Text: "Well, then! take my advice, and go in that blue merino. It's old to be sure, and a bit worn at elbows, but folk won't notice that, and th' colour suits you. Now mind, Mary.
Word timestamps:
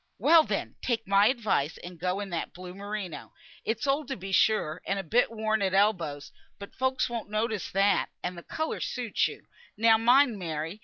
"Well, 0.17 0.41
then! 0.43 0.77
take 0.81 1.07
my 1.07 1.27
advice, 1.27 1.77
and 1.77 1.99
go 1.99 2.19
in 2.21 2.31
that 2.31 2.53
blue 2.55 2.73
merino. 2.73 3.33
It's 3.63 3.85
old 3.85 4.07
to 4.07 4.17
be 4.17 4.31
sure, 4.31 4.81
and 4.87 4.97
a 4.97 5.03
bit 5.03 5.29
worn 5.29 5.61
at 5.61 5.75
elbows, 5.75 6.31
but 6.57 6.73
folk 6.73 7.03
won't 7.07 7.29
notice 7.29 7.69
that, 7.71 8.09
and 8.23 8.35
th' 8.35 8.47
colour 8.47 8.79
suits 8.79 9.27
you. 9.27 9.45
Now 9.77 9.99
mind, 9.99 10.39
Mary. 10.39 10.79